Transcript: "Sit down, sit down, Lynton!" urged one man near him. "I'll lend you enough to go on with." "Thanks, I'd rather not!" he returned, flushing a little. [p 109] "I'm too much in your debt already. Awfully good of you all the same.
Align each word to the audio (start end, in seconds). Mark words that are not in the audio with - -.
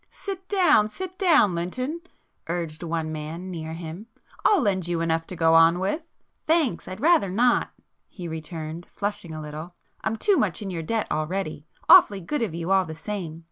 "Sit 0.09 0.49
down, 0.49 0.87
sit 0.87 1.15
down, 1.19 1.53
Lynton!" 1.53 2.01
urged 2.47 2.81
one 2.81 3.11
man 3.11 3.51
near 3.51 3.73
him. 3.73 4.07
"I'll 4.43 4.59
lend 4.59 4.87
you 4.87 4.99
enough 4.99 5.27
to 5.27 5.35
go 5.35 5.53
on 5.53 5.77
with." 5.77 6.01
"Thanks, 6.47 6.87
I'd 6.87 6.99
rather 6.99 7.29
not!" 7.29 7.69
he 8.07 8.27
returned, 8.27 8.87
flushing 8.95 9.31
a 9.31 9.39
little. 9.41 9.75
[p 10.01 10.09
109] 10.09 10.11
"I'm 10.11 10.15
too 10.17 10.37
much 10.37 10.59
in 10.63 10.71
your 10.71 10.81
debt 10.81 11.05
already. 11.11 11.67
Awfully 11.87 12.19
good 12.19 12.41
of 12.41 12.55
you 12.55 12.71
all 12.71 12.85
the 12.85 12.95
same. 12.95 13.39